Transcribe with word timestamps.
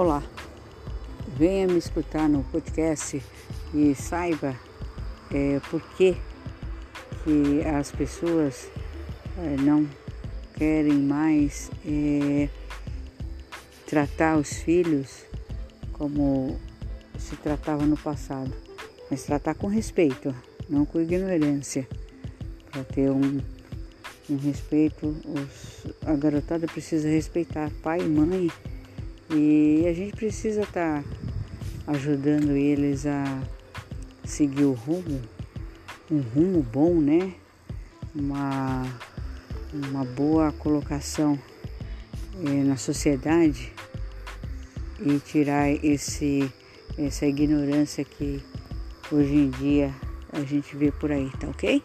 Olá, 0.00 0.22
venha 1.36 1.66
me 1.66 1.76
escutar 1.76 2.28
no 2.28 2.44
podcast 2.44 3.20
e 3.74 3.96
saiba 3.96 4.54
é, 5.34 5.60
por 5.72 5.82
que, 5.96 6.16
as 7.76 7.90
pessoas 7.90 8.70
é, 9.38 9.56
não 9.60 9.88
querem 10.54 10.92
mais 10.92 11.68
é, 11.84 12.48
tratar 13.88 14.36
os 14.36 14.52
filhos 14.52 15.24
como 15.94 16.56
se 17.18 17.34
tratava 17.34 17.84
no 17.84 17.96
passado, 17.96 18.54
mas 19.10 19.24
tratar 19.24 19.56
com 19.56 19.66
respeito, 19.66 20.32
não 20.68 20.84
com 20.84 21.00
ignorância, 21.00 21.88
para 22.70 22.84
ter 22.84 23.10
um, 23.10 23.40
um 24.30 24.36
respeito. 24.36 25.08
Os, 25.26 25.92
a 26.06 26.14
garotada 26.14 26.68
precisa 26.68 27.08
respeitar 27.08 27.68
pai 27.82 27.98
e 27.98 28.08
mãe 28.08 28.48
e 29.30 29.84
a 29.86 29.92
gente 29.92 30.16
precisa 30.16 30.62
estar 30.62 31.02
tá 31.02 31.04
ajudando 31.86 32.52
eles 32.52 33.06
a 33.06 33.42
seguir 34.24 34.64
o 34.64 34.72
rumo, 34.72 35.20
um 36.10 36.20
rumo 36.20 36.62
bom, 36.62 37.00
né? 37.00 37.34
Uma, 38.14 38.84
uma 39.72 40.04
boa 40.04 40.52
colocação 40.52 41.38
é, 42.44 42.62
na 42.62 42.76
sociedade 42.76 43.72
e 45.00 45.18
tirar 45.20 45.70
esse, 45.84 46.50
essa 46.96 47.26
ignorância 47.26 48.04
que 48.04 48.42
hoje 49.12 49.34
em 49.34 49.50
dia 49.50 49.94
a 50.32 50.40
gente 50.40 50.76
vê 50.76 50.90
por 50.90 51.12
aí, 51.12 51.30
tá 51.38 51.48
ok? 51.48 51.82